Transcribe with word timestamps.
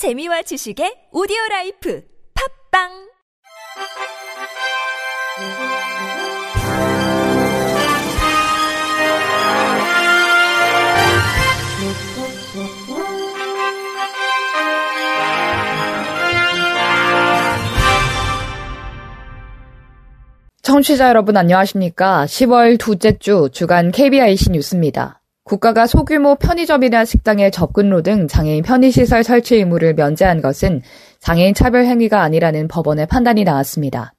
재미와 0.00 0.40
지식의 0.40 1.12
오디오 1.12 1.36
라이프 1.50 2.02
팝빵 2.72 2.88
청취자 20.62 21.10
여러분 21.10 21.36
안녕하십니까? 21.36 22.24
10월 22.24 22.78
둘째 22.80 23.18
주 23.18 23.50
주간 23.52 23.90
KBIC 23.90 24.52
뉴스입니다. 24.52 25.19
국가가 25.50 25.88
소규모 25.88 26.36
편의점이나 26.36 27.04
식당의 27.04 27.50
접근로 27.50 28.02
등 28.02 28.28
장애인 28.28 28.62
편의시설 28.62 29.24
설치 29.24 29.56
의무를 29.56 29.94
면제한 29.94 30.42
것은 30.42 30.80
장애인 31.18 31.54
차별 31.54 31.86
행위가 31.86 32.22
아니라는 32.22 32.68
법원의 32.68 33.06
판단이 33.06 33.42
나왔습니다. 33.42 34.14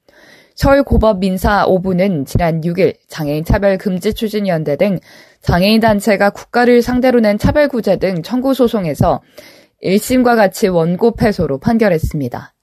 서울고법 0.55 1.20
민사 1.20 1.65
5부는 1.65 2.25
지난 2.27 2.59
6일 2.59 2.95
장애인 3.07 3.45
차별 3.45 3.77
금지 3.77 4.13
추진연대 4.13 4.75
등 4.75 4.99
장애인 5.39 5.79
단체가 5.79 6.31
국가를 6.31 6.81
상대로 6.81 7.21
낸 7.21 7.37
차별 7.37 7.70
구제 7.70 7.95
등 7.95 8.21
청구 8.23 8.53
소송에서 8.53 9.21
1심과 9.81 10.35
같이 10.35 10.67
원고 10.67 11.15
패소로 11.15 11.59
판결했습니다. 11.59 12.53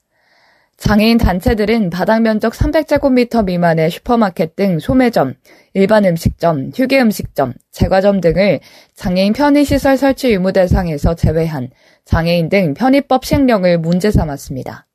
장애인 0.79 1.17
단체들은 1.17 1.89
바닥 1.89 2.21
면적 2.21 2.53
300제곱미터 2.53 3.43
미만의 3.43 3.91
슈퍼마켓 3.91 4.55
등 4.55 4.79
소매점, 4.79 5.33
일반 5.73 6.05
음식점, 6.05 6.71
휴게 6.73 7.01
음식점, 7.01 7.53
제과점 7.71 8.21
등을 8.21 8.61
장애인 8.95 9.33
편의시설 9.33 9.97
설치 9.97 10.29
의무 10.29 10.53
대상에서 10.53 11.15
제외한 11.15 11.69
장애인 12.05 12.47
등 12.47 12.73
편의법 12.73 13.25
시행령을 13.25 13.77
문제 13.77 14.09
삼았습니다. 14.09 14.87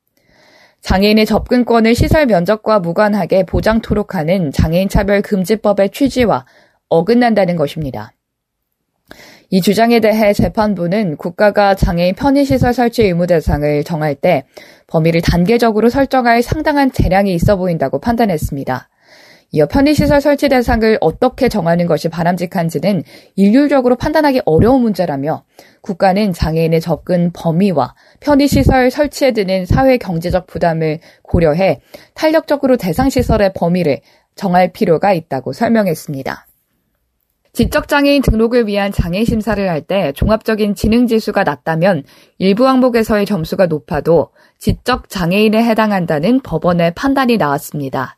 장애인의 0.81 1.27
접근권을 1.27 1.93
시설 1.93 2.25
면적과 2.25 2.79
무관하게 2.79 3.43
보장토록 3.43 4.15
하는 4.15 4.51
장애인 4.51 4.89
차별 4.89 5.21
금지법의 5.21 5.91
취지와 5.91 6.47
어긋난다는 6.89 7.55
것입니다. 7.55 8.14
이 9.55 9.61
주장에 9.61 10.01
대해 10.01 10.33
재판부는 10.33 11.15
국가가 11.15 11.75
장애인 11.75 12.15
편의시설 12.15 12.73
설치 12.73 13.03
의무 13.03 13.25
대상을 13.25 13.85
정할 13.85 14.13
때 14.13 14.43
범위를 14.87 15.21
단계적으로 15.21 15.87
설정할 15.87 16.43
상당한 16.43 16.91
재량이 16.91 17.33
있어 17.35 17.55
보인다고 17.55 18.01
판단했습니다. 18.01 18.89
이어 19.51 19.65
편의시설 19.67 20.19
설치 20.19 20.49
대상을 20.49 20.97
어떻게 20.99 21.47
정하는 21.47 21.85
것이 21.85 22.09
바람직한지는 22.09 23.03
일률적으로 23.37 23.95
판단하기 23.95 24.41
어려운 24.43 24.81
문제라며 24.81 25.45
국가는 25.79 26.33
장애인의 26.33 26.81
접근 26.81 27.31
범위와 27.31 27.95
편의시설 28.19 28.91
설치에 28.91 29.31
드는 29.31 29.65
사회 29.65 29.95
경제적 29.95 30.47
부담을 30.47 30.99
고려해 31.21 31.79
탄력적으로 32.13 32.75
대상시설의 32.75 33.53
범위를 33.55 34.01
정할 34.35 34.73
필요가 34.73 35.13
있다고 35.13 35.53
설명했습니다. 35.53 36.45
지적장애인 37.55 38.21
등록을 38.21 38.67
위한 38.67 38.91
장애 38.91 39.23
심사를 39.23 39.67
할 39.69 39.81
때 39.81 40.11
종합적인 40.13 40.75
지능 40.75 41.07
지수가 41.07 41.43
낮다면 41.43 42.03
일부 42.37 42.67
항목에서의 42.67 43.25
점수가 43.25 43.67
높아도 43.67 44.29
지적 44.57 45.09
장애인에 45.09 45.63
해당한다는 45.63 46.41
법원의 46.41 46.95
판단이 46.95 47.37
나왔습니다. 47.37 48.17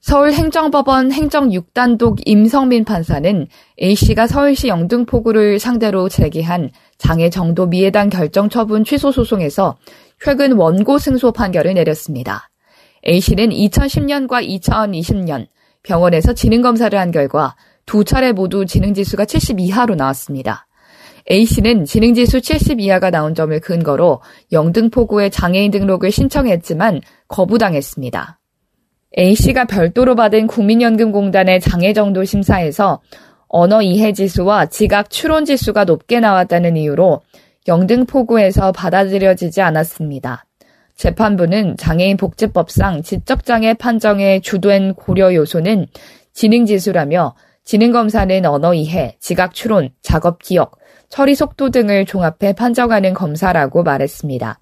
서울행정법원 0.00 1.12
행정 1.12 1.50
6단독 1.50 2.18
임성민 2.24 2.84
판사는 2.84 3.46
A씨가 3.80 4.26
서울시 4.26 4.68
영등포구를 4.68 5.58
상대로 5.58 6.08
제기한 6.08 6.70
장애 6.98 7.30
정도 7.30 7.66
미해당 7.66 8.08
결정 8.08 8.48
처분 8.48 8.84
취소 8.84 9.12
소송에서 9.12 9.76
최근 10.22 10.52
원고 10.52 10.98
승소 10.98 11.32
판결을 11.32 11.74
내렸습니다. 11.74 12.50
A씨는 13.06 13.50
2010년과 13.50 14.46
2020년 14.46 15.46
병원에서 15.82 16.34
지능검사를 16.34 16.98
한 16.98 17.10
결과 17.10 17.54
두 17.90 18.04
차례 18.04 18.30
모두 18.30 18.66
지능지수가 18.66 19.24
70 19.24 19.58
이하로 19.58 19.96
나왔습니다. 19.96 20.68
A씨는 21.28 21.86
지능지수 21.86 22.40
70 22.40 22.78
이하가 22.78 23.10
나온 23.10 23.34
점을 23.34 23.58
근거로 23.58 24.20
영등포구의 24.52 25.32
장애인 25.32 25.72
등록을 25.72 26.12
신청했지만 26.12 27.00
거부당했습니다. 27.26 28.38
A씨가 29.18 29.64
별도로 29.64 30.14
받은 30.14 30.46
국민연금공단의 30.46 31.58
장애정도 31.58 32.22
심사에서 32.22 33.00
언어 33.48 33.82
이해 33.82 34.12
지수와 34.12 34.66
지각 34.66 35.10
추론 35.10 35.44
지수가 35.44 35.82
높게 35.82 36.20
나왔다는 36.20 36.76
이유로 36.76 37.22
영등포구에서 37.66 38.70
받아들여지지 38.70 39.62
않았습니다. 39.62 40.46
재판부는 40.94 41.76
장애인 41.76 42.18
복지법상 42.18 43.02
지적장애 43.02 43.74
판정에 43.74 44.38
주된 44.38 44.94
고려 44.94 45.34
요소는 45.34 45.88
지능지수라며 46.34 47.34
지능검사는 47.64 48.44
언어 48.46 48.74
이해, 48.74 49.16
지각 49.20 49.54
추론, 49.54 49.90
작업 50.02 50.38
기억, 50.40 50.78
처리 51.08 51.34
속도 51.34 51.70
등을 51.70 52.06
종합해 52.06 52.54
판정하는 52.54 53.14
검사라고 53.14 53.82
말했습니다. 53.82 54.58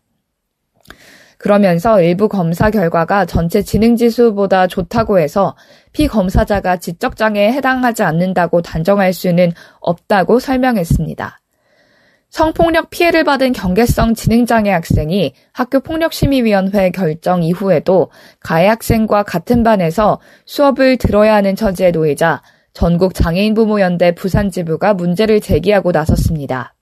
그러면서 1.39 2.03
일부 2.03 2.29
검사 2.29 2.69
결과가 2.71 3.25
전체 3.25 3.63
지능 3.63 3.97
지수보다 3.97 4.67
좋다고 4.67 5.21
해서 5.21 5.55
피검사자가 5.93 6.79
지적장애에 6.79 7.53
해당하지 7.53 8.03
않는다고 8.03 8.61
단정할 8.61 9.13
수는 9.13 9.53
없다고 9.81 10.41
설명했습니다. 10.41 11.39
성폭력 12.31 12.91
피해를 12.91 13.25
받은 13.25 13.53
경계성 13.53 14.15
지능장애 14.15 14.71
학생이 14.71 15.33
학교폭력심의위원회 15.53 16.91
결정 16.91 17.43
이후에도 17.43 18.11
가해 18.41 18.67
학생과 18.69 19.23
같은 19.23 19.63
반에서 19.63 20.21
수업을 20.45 20.99
들어야 20.99 21.35
하는 21.35 21.57
처지에 21.57 21.93
놓이자 21.93 22.43
전국 22.79 23.13
장애인 23.13 23.55
부모연대 23.55 24.15
부산지부가 24.15 24.95
문제를 24.95 25.41
제기하고 25.41 25.91
나섰습니다. 25.91 26.77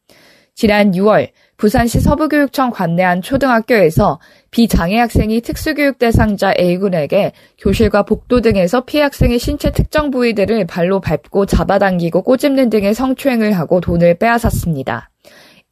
지난 0.55 0.91
6월 0.91 1.31
부산시 1.57 2.01
서부교육청 2.01 2.69
관내한 2.69 3.23
초등학교에서 3.23 4.21
비장애 4.51 4.99
학생이 4.99 5.41
특수교육 5.41 5.99
대상자 5.99 6.53
A군에게 6.61 7.33
교실과 7.57 8.03
복도 8.03 8.43
등에서 8.43 8.85
피해 8.85 9.05
학생의 9.05 9.39
신체 9.39 9.73
특정 9.73 10.11
부위들을 10.11 10.67
발로 10.67 11.01
밟고 11.01 11.47
잡아당기고 11.47 12.21
꼬집는 12.25 12.69
등의 12.69 12.93
성추행을 12.93 13.53
하고 13.53 13.81
돈을 13.81 14.19
빼앗았습니다. 14.19 15.09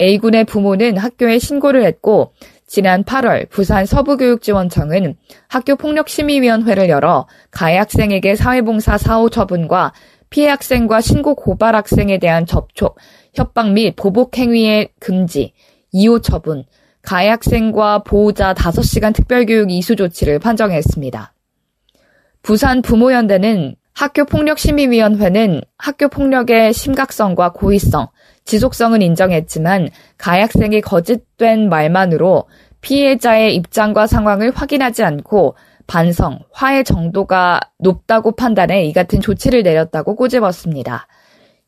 A군의 0.00 0.44
부모는 0.44 0.96
학교에 0.96 1.38
신고를 1.38 1.84
했고 1.84 2.32
지난 2.66 3.04
8월 3.04 3.48
부산 3.50 3.86
서부교육지원청은 3.86 5.16
학교폭력심의위원회를 5.48 6.88
열어 6.88 7.28
가해 7.50 7.76
학생에게 7.76 8.34
사회봉사 8.34 8.98
사후 8.98 9.30
처분과 9.30 9.92
피해 10.34 10.49
학생과 10.49 11.00
신고 11.00 11.37
고발 11.37 11.77
학생에 11.77 12.19
대한 12.19 12.45
접촉, 12.45 12.99
협박 13.34 13.71
및 13.71 13.95
보복 13.95 14.37
행위의 14.37 14.89
금지, 14.99 15.53
이호 15.93 16.22
처분, 16.22 16.65
가해 17.03 17.28
학생과 17.28 18.03
보호자 18.03 18.53
5시간 18.53 19.15
특별교육 19.15 19.71
이수 19.71 19.95
조치를 19.95 20.41
판정했습니다. 20.41 21.33
부산 22.43 22.83
부모연대는 22.83 23.77
학교폭력심의위원회는 23.93 25.61
학교폭력의 25.78 26.72
심각성과 26.72 27.53
고의성, 27.53 28.09
지속성은 28.45 29.03
인정했지만 29.03 29.89
가해 30.19 30.41
학생이 30.41 30.81
거짓된 30.81 31.69
말만으로 31.69 32.49
피해자의 32.81 33.55
입장과 33.55 34.09
상황을 34.09 34.51
확인하지 34.51 35.05
않고 35.05 35.55
반성, 35.87 36.41
화해 36.53 36.83
정도가 36.83 37.61
높다고 37.78 38.33
판단해 38.33 38.84
이 38.84 38.93
같은 38.93 39.21
조치를 39.21 39.62
내렸다고 39.62 40.17
꼬집었습니다. 40.17 41.06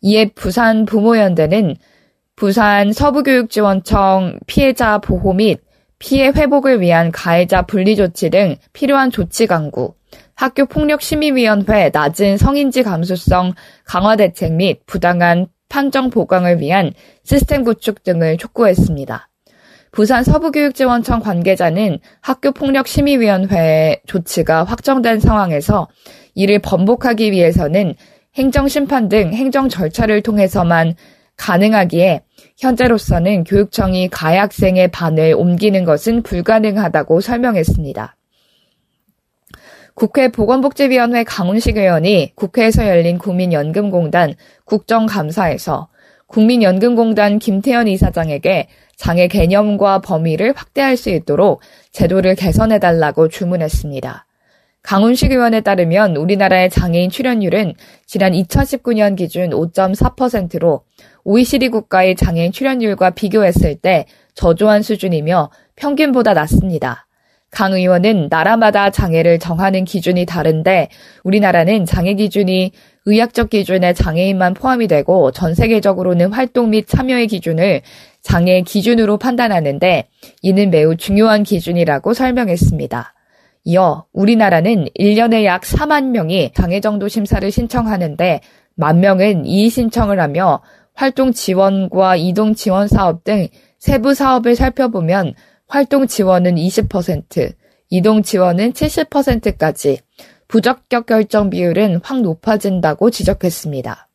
이에 0.03 0.31
부산 0.34 0.84
부모연대는 0.84 1.77
부산 2.37 2.93
서부교육지원청 2.93 4.41
피해자 4.47 4.99
보호 4.99 5.32
및 5.32 5.60
피해 5.98 6.28
회복을 6.28 6.80
위한 6.80 7.10
가해자 7.10 7.63
분리 7.63 7.97
조치 7.97 8.28
등 8.28 8.57
필요한 8.72 9.10
조치 9.10 9.47
강구, 9.47 9.95
학교 10.34 10.66
폭력 10.66 11.01
심의위원회 11.01 11.91
낮은 11.92 12.36
성인지 12.36 12.83
감수성 12.83 13.54
강화 13.84 14.16
대책 14.16 14.53
및 14.53 14.80
부당한 14.86 15.47
판정 15.69 16.10
보강을 16.10 16.60
위한 16.60 16.92
시스템 17.24 17.65
구축 17.65 18.04
등을 18.04 18.36
촉구했습니다. 18.36 19.28
부산 19.97 20.25
서부교육지원청 20.25 21.21
관계자는 21.21 22.01
학교폭력심의위원회 22.21 24.03
조치가 24.07 24.65
확정된 24.65 25.21
상황에서 25.21 25.89
이를 26.34 26.59
번복하기 26.59 27.33
위해서는 27.33 27.95
행정심판 28.34 29.09
등 29.09 29.33
행정 29.33 29.71
절차를 29.71 30.21
통해서만 30.21 30.97
가능하기에 31.39 32.21
현재로서는 32.59 33.45
교육청이 33.45 34.10
가해 34.10 34.37
학생의 34.37 34.89
반을 34.89 35.33
옮기는 35.34 35.87
것은 35.87 36.22
불가능하다고 36.22 37.22
설명했습니다. 37.22 38.16
국회 39.95 40.28
보건복지위원회 40.28 41.25
강훈식 41.25 41.78
의원이 41.78 42.33
국회에서 42.34 42.87
열린 42.87 43.16
국민연금공단 43.16 44.34
국정감사에서 44.66 45.89
국민연금공단 46.26 47.38
김태현 47.38 47.88
이사장에게 47.88 48.68
장애 48.96 49.28
개념과 49.28 50.00
범위를 50.00 50.52
확대할 50.56 50.96
수 50.96 51.10
있도록 51.10 51.60
제도를 51.92 52.34
개선해달라고 52.34 53.28
주문했습니다. 53.28 54.26
강훈식 54.82 55.32
의원에 55.32 55.62
따르면 55.62 56.14
우리나라의 56.14 56.70
장애인 56.70 57.10
출연율은 57.10 57.74
지난 58.06 58.32
2019년 58.32 59.16
기준 59.16 59.50
5.4%로 59.50 60.82
OECD 61.24 61.70
국가의 61.70 62.14
장애인 62.14 62.52
출연율과 62.52 63.10
비교했을 63.10 63.74
때 63.74 64.06
저조한 64.34 64.82
수준이며 64.82 65.50
평균보다 65.74 66.34
낮습니다. 66.34 67.06
강 67.50 67.72
의원은 67.72 68.28
나라마다 68.30 68.90
장애를 68.90 69.38
정하는 69.38 69.84
기준이 69.84 70.24
다른데 70.24 70.88
우리나라는 71.24 71.84
장애 71.84 72.14
기준이 72.14 72.70
의학적 73.06 73.50
기준에 73.50 73.92
장애인만 73.92 74.54
포함이 74.54 74.88
되고 74.88 75.30
전 75.30 75.54
세계적으로는 75.54 76.32
활동 76.32 76.70
및 76.70 76.86
참여의 76.86 77.28
기준을 77.28 77.82
장애 78.20 78.62
기준으로 78.62 79.16
판단하는데 79.16 80.08
이는 80.42 80.70
매우 80.70 80.97
중요한 80.97 81.44
기준이라고 81.44 82.12
설명했습니다. 82.12 83.14
이어 83.64 84.04
우리나라는 84.12 84.86
1년에 84.98 85.44
약 85.44 85.62
4만 85.62 86.10
명이 86.10 86.53
장애 86.54 86.80
정도 86.80 87.08
심사를 87.08 87.48
신청하는데 87.50 88.41
만 88.74 89.00
명은 89.00 89.47
이의 89.47 89.70
신청을 89.70 90.20
하며 90.20 90.62
활동 90.94 91.32
지원과 91.32 92.16
이동 92.16 92.54
지원 92.54 92.88
사업 92.88 93.22
등 93.22 93.48
세부 93.78 94.14
사업을 94.14 94.56
살펴보면 94.56 95.34
활동 95.68 96.06
지원은 96.06 96.56
20%, 96.56 97.52
이동 97.91 98.22
지원은 98.22 98.72
70%까지 98.72 99.98
부적격 100.48 101.07
결정 101.07 101.51
비율은 101.51 102.01
확 102.03 102.21
높아진다고 102.21 103.10
지적했습니다. 103.10 104.09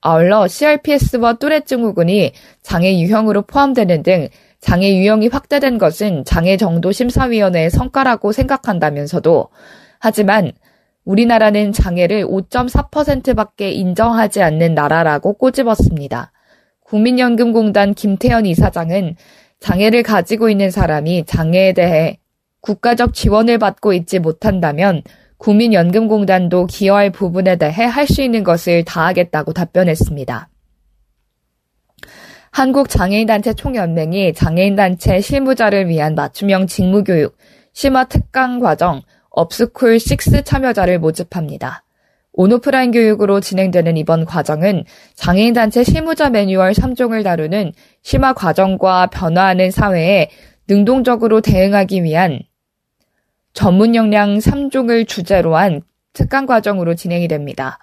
아울러 0.00 0.46
CRPS와 0.46 1.34
뚜렛 1.34 1.66
증후군이 1.66 2.32
장애 2.62 3.00
유형으로 3.00 3.42
포함되는 3.42 4.02
등 4.02 4.28
장애 4.60 4.96
유형이 4.96 5.28
확대된 5.28 5.78
것은 5.78 6.24
장애 6.24 6.56
정도 6.56 6.92
심사위원회의 6.92 7.70
성과라고 7.70 8.32
생각한다면서도 8.32 9.48
하지만 9.98 10.52
우리나라는 11.04 11.72
장애를 11.72 12.26
5.4%밖에 12.26 13.70
인정하지 13.70 14.42
않는 14.42 14.74
나라라고 14.74 15.34
꼬집었습니다. 15.34 16.32
국민연금공단 16.84 17.94
김태현 17.94 18.46
이사장은 18.46 19.16
장애를 19.60 20.02
가지고 20.02 20.50
있는 20.50 20.70
사람이 20.70 21.24
장애에 21.26 21.72
대해 21.72 22.18
국가적 22.60 23.14
지원을 23.14 23.58
받고 23.58 23.92
있지 23.92 24.18
못한다면 24.18 25.02
국민연금공단도 25.38 26.66
기여할 26.66 27.10
부분에 27.10 27.56
대해 27.56 27.84
할 27.84 28.06
수 28.06 28.22
있는 28.22 28.44
것을 28.44 28.84
다하겠다고 28.84 29.52
답변했습니다. 29.52 30.48
한국장애인단체 32.52 33.52
총연맹이 33.52 34.32
장애인단체 34.32 35.20
실무자를 35.20 35.88
위한 35.88 36.14
맞춤형 36.14 36.66
직무교육, 36.66 37.36
심화 37.72 38.04
특강 38.04 38.60
과정, 38.60 39.02
업스쿨 39.28 39.96
6 39.96 40.44
참여자를 40.44 40.98
모집합니다. 40.98 41.84
온오프라인 42.32 42.92
교육으로 42.92 43.40
진행되는 43.40 43.96
이번 43.96 44.24
과정은 44.24 44.84
장애인단체 45.14 45.84
실무자 45.84 46.30
매뉴얼 46.30 46.72
3종을 46.72 47.24
다루는 47.24 47.72
심화 48.02 48.32
과정과 48.32 49.08
변화하는 49.08 49.70
사회에 49.70 50.30
능동적으로 50.68 51.40
대응하기 51.40 52.02
위한 52.04 52.40
전문 53.56 53.94
역량 53.94 54.36
3종을 54.36 55.08
주제로 55.08 55.56
한 55.56 55.80
특강 56.12 56.44
과정으로 56.44 56.94
진행이 56.94 57.26
됩니다. 57.26 57.78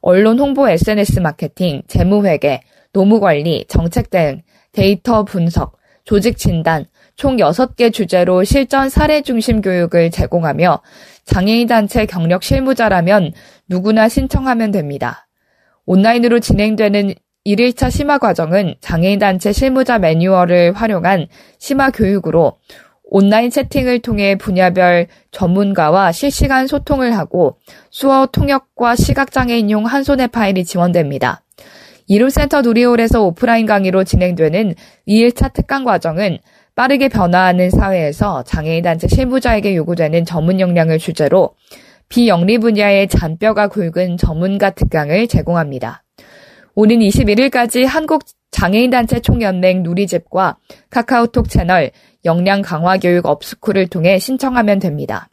언론 0.00 0.38
홍보 0.38 0.68
SNS 0.68 1.18
마케팅, 1.18 1.82
재무회계, 1.88 2.60
노무관리, 2.92 3.64
정책 3.68 4.10
대응, 4.10 4.42
데이터 4.70 5.24
분석, 5.24 5.76
조직 6.04 6.38
진단, 6.38 6.84
총 7.16 7.36
6개 7.36 7.92
주제로 7.92 8.44
실전 8.44 8.88
사례 8.88 9.20
중심 9.22 9.60
교육을 9.60 10.12
제공하며 10.12 10.82
장애인 11.24 11.66
단체 11.66 12.06
경력 12.06 12.44
실무자라면 12.44 13.32
누구나 13.68 14.08
신청하면 14.08 14.70
됩니다. 14.70 15.26
온라인으로 15.84 16.38
진행되는 16.38 17.14
1일차 17.44 17.90
심화 17.90 18.18
과정은 18.18 18.76
장애인 18.80 19.18
단체 19.18 19.52
실무자 19.52 19.98
매뉴얼을 19.98 20.74
활용한 20.74 21.26
심화 21.58 21.90
교육으로 21.90 22.58
온라인 23.10 23.50
채팅을 23.50 24.00
통해 24.00 24.36
분야별 24.36 25.06
전문가와 25.30 26.12
실시간 26.12 26.66
소통을 26.66 27.16
하고 27.16 27.58
수어 27.90 28.26
통역과 28.26 28.96
시각장애인용 28.96 29.86
한손에 29.86 30.26
파일이 30.26 30.64
지원됩니다. 30.64 31.42
이룸센터 32.06 32.62
누리홀에서 32.62 33.22
오프라인 33.22 33.66
강의로 33.66 34.04
진행되는 34.04 34.74
2일차 35.06 35.52
특강 35.52 35.84
과정은 35.84 36.38
빠르게 36.74 37.08
변화하는 37.08 37.70
사회에서 37.70 38.44
장애인 38.44 38.84
단체 38.84 39.08
실무자에게 39.08 39.74
요구되는 39.74 40.24
전문 40.24 40.60
역량을 40.60 40.98
주제로 40.98 41.54
비영리 42.08 42.58
분야의 42.58 43.08
잔뼈가 43.08 43.68
굵은 43.68 44.16
전문가 44.16 44.70
특강을 44.70 45.26
제공합니다. 45.28 46.04
오는 46.74 47.00
21일까지 47.00 47.84
한국 47.84 48.22
장애인단체 48.50 49.20
총연맹 49.20 49.82
누리집과 49.82 50.56
카카오톡 50.90 51.48
채널 51.48 51.90
역량 52.24 52.62
강화 52.62 52.98
교육 52.98 53.26
업스쿨을 53.26 53.88
통해 53.88 54.18
신청하면 54.18 54.78
됩니다. 54.78 55.28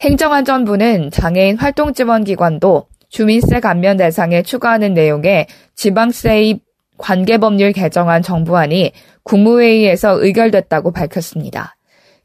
행정안전부는 0.00 1.10
장애인 1.10 1.56
활동 1.56 1.92
지원 1.92 2.24
기관도 2.24 2.86
주민세 3.08 3.60
감면 3.60 3.96
대상에 3.96 4.42
추가하는 4.42 4.94
내용의 4.94 5.46
지방세입 5.74 6.62
관계법률 6.98 7.72
개정안 7.72 8.22
정부안이 8.22 8.92
국무회의에서 9.22 10.22
의결됐다고 10.22 10.92
밝혔습니다. 10.92 11.76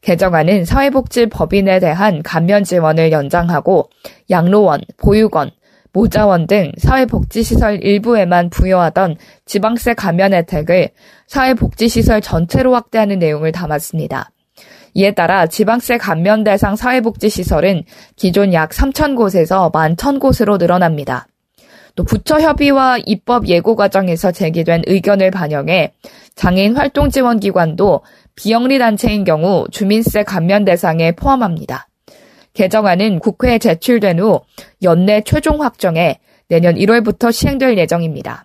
개정안은 0.02 0.66
사회복지법인에 0.66 1.80
대한 1.80 2.22
감면 2.22 2.62
지원을 2.62 3.10
연장하고 3.10 3.88
양로원, 4.28 4.82
보육원, 4.98 5.50
모자원 5.94 6.46
등 6.46 6.72
사회복지시설 6.76 7.82
일부에만 7.82 8.50
부여하던 8.50 9.16
지방세 9.46 9.94
감면 9.94 10.34
혜택을 10.34 10.90
사회복지시설 11.28 12.20
전체로 12.20 12.74
확대하는 12.74 13.20
내용을 13.20 13.52
담았습니다. 13.52 14.30
이에 14.94 15.12
따라 15.12 15.46
지방세 15.46 15.96
감면 15.96 16.44
대상 16.44 16.76
사회복지시설은 16.76 17.84
기존 18.16 18.52
약 18.52 18.70
3천 18.70 19.16
곳에서 19.16 19.70
1만 19.70 19.96
1천 19.96 20.20
곳으로 20.20 20.56
늘어납니다. 20.56 21.28
또 21.94 22.02
부처 22.02 22.40
협의와 22.40 22.98
입법 23.06 23.46
예고 23.46 23.76
과정에서 23.76 24.32
제기된 24.32 24.82
의견을 24.86 25.30
반영해 25.30 25.92
장애인 26.34 26.76
활동 26.76 27.08
지원 27.10 27.38
기관도 27.38 28.02
비영리 28.34 28.80
단체인 28.80 29.22
경우 29.22 29.66
주민세 29.70 30.24
감면 30.24 30.64
대상에 30.64 31.12
포함합니다. 31.12 31.86
개정안은 32.54 33.18
국회에 33.18 33.58
제출된 33.58 34.20
후 34.20 34.40
연내 34.82 35.22
최종 35.24 35.62
확정해 35.62 36.18
내년 36.48 36.76
1월부터 36.76 37.32
시행될 37.32 37.76
예정입니다. 37.78 38.44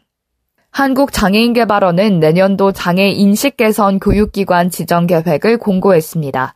한국장애인개발원은 0.72 2.20
내년도 2.20 2.72
장애 2.72 3.10
인식 3.10 3.58
개선 3.58 4.00
교육기관 4.00 4.70
지정 4.70 5.08
계획을 5.08 5.58
공고했습니다. 5.58 6.54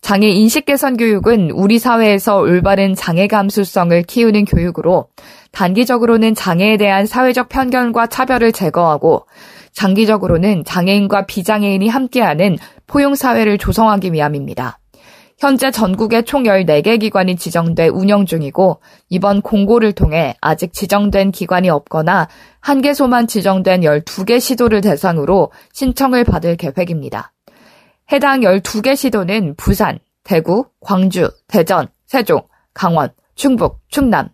장애 0.00 0.28
인식 0.28 0.64
개선 0.64 0.96
교육은 0.96 1.50
우리 1.50 1.78
사회에서 1.78 2.38
올바른 2.38 2.94
장애 2.94 3.26
감수성을 3.26 4.02
키우는 4.02 4.46
교육으로 4.46 5.08
단기적으로는 5.52 6.34
장애에 6.34 6.78
대한 6.78 7.06
사회적 7.06 7.48
편견과 7.50 8.06
차별을 8.06 8.52
제거하고 8.52 9.26
장기적으로는 9.72 10.64
장애인과 10.64 11.26
비장애인이 11.26 11.88
함께하는 11.88 12.56
포용사회를 12.86 13.58
조성하기 13.58 14.12
위함입니다. 14.12 14.79
현재 15.40 15.70
전국에 15.70 16.20
총 16.20 16.42
14개 16.42 17.00
기관이 17.00 17.36
지정돼 17.36 17.88
운영 17.88 18.26
중이고 18.26 18.82
이번 19.08 19.40
공고를 19.40 19.92
통해 19.92 20.36
아직 20.42 20.74
지정된 20.74 21.30
기관이 21.30 21.70
없거나 21.70 22.28
한 22.60 22.82
개소만 22.82 23.26
지정된 23.26 23.80
12개 23.80 24.38
시도를 24.38 24.82
대상으로 24.82 25.50
신청을 25.72 26.24
받을 26.24 26.56
계획입니다. 26.56 27.32
해당 28.12 28.40
12개 28.40 28.94
시도는 28.94 29.54
부산, 29.56 29.98
대구, 30.24 30.66
광주, 30.78 31.30
대전, 31.46 31.88
세종, 32.06 32.42
강원, 32.74 33.08
충북, 33.34 33.80
충남, 33.88 34.28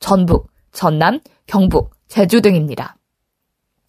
전북, 0.00 0.50
전남, 0.70 1.20
경북, 1.46 1.94
제주 2.08 2.42
등입니다. 2.42 2.98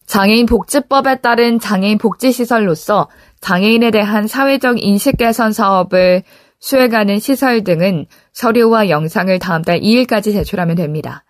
장애인 0.06 0.46
복지법에 0.46 1.20
따른 1.22 1.60
장애인 1.60 1.98
복지시설로서 1.98 3.10
장애인에 3.42 3.92
대한 3.92 4.28
사회적 4.28 4.82
인식 4.82 5.18
개선 5.18 5.52
사업을 5.52 6.24
수행하는 6.64 7.20
시설 7.20 7.66
등은 7.66 8.06
서류와 8.32 8.88
영상을 8.88 9.38
다음 9.38 9.64
달 9.64 9.82
2일까지 9.82 10.32
제출하면 10.32 10.78
됩니다. 10.78 11.26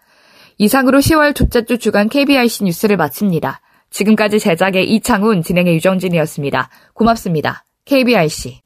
이상으로 0.60 1.00
10월 1.00 1.34
둘째 1.34 1.66
주 1.66 1.80
주간 1.80 2.08
KBIC 2.08 2.66
뉴스를 2.66 2.98
마칩니다. 2.98 3.60
지금까지 3.90 4.38
제작의 4.38 4.88
이창훈, 4.94 5.42
진행의 5.42 5.74
유정진이었습니다. 5.74 6.70
고맙습니다. 6.94 7.66
KBIC. 7.86 8.62